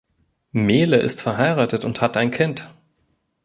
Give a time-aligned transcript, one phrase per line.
[0.51, 2.71] Mehle ist verheiratet und hat ein Kind.